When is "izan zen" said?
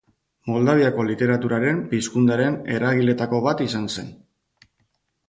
3.67-4.09